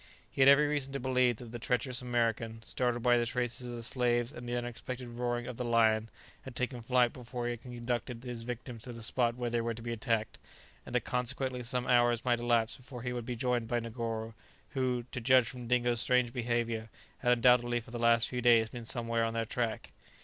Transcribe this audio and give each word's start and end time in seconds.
He 0.31 0.41
had 0.41 0.47
every 0.47 0.65
reason 0.65 0.91
to 0.93 0.99
believe 0.99 1.35
that 1.35 1.51
the 1.51 1.59
treacherous 1.59 2.01
American, 2.01 2.63
startled 2.63 3.03
by 3.03 3.17
the 3.19 3.25
traces 3.27 3.67
of 3.67 3.75
the 3.75 3.83
slaves 3.83 4.31
and 4.31 4.49
the 4.49 4.55
unexpected 4.55 5.07
roaring 5.09 5.45
of 5.45 5.57
the 5.57 5.63
lion, 5.63 6.09
had 6.41 6.55
taken 6.55 6.81
flight 6.81 7.13
before 7.13 7.45
he 7.45 7.51
had 7.51 7.61
conducted 7.61 8.23
his 8.23 8.41
victims 8.41 8.81
to 8.85 8.93
the 8.93 9.03
spot 9.03 9.35
where 9.35 9.51
they 9.51 9.61
were 9.61 9.75
to 9.75 9.81
be 9.83 9.93
attacked, 9.93 10.39
and 10.87 10.95
that 10.95 11.01
consequently 11.05 11.61
some 11.61 11.85
hours 11.85 12.25
might 12.25 12.39
elapse 12.39 12.77
before 12.77 13.03
he 13.03 13.13
would 13.13 13.27
be 13.27 13.35
joined 13.35 13.67
by 13.67 13.79
Negoro, 13.79 14.33
who 14.71 15.03
(to 15.11 15.21
judge 15.21 15.47
from 15.47 15.67
Dingo's 15.67 16.01
strange 16.01 16.33
behaviour) 16.33 16.89
had 17.19 17.33
undoubtedly 17.33 17.79
for 17.79 17.91
the 17.91 17.99
last 17.99 18.27
few 18.27 18.41
days 18.41 18.69
been 18.69 18.85
somewhere 18.85 19.23
on 19.23 19.35
their 19.35 19.45
track. 19.45 19.91